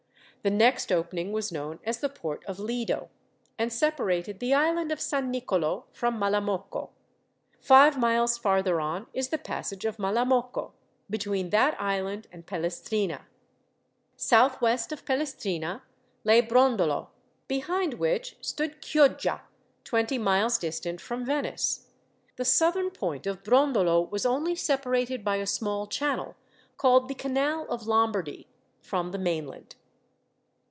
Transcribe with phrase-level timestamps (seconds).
[0.43, 3.11] The next opening was known as the port of Lido,
[3.59, 6.89] and separated the island of San Nicolo from Malamocco.
[7.59, 10.71] Five miles farther on is the passage of Malamocco,
[11.11, 13.27] between that island and Pelestrina.
[14.15, 15.83] Southwest of Pelestrina
[16.23, 17.09] lay Brondolo,
[17.47, 19.41] behind which stood Chioggia,
[19.83, 21.91] twenty miles distant from Venice.
[22.37, 26.35] The southern point of Brondolo was only separated by a small channel
[26.77, 28.47] called the Canal of Lombardy
[28.79, 29.75] from the mainland.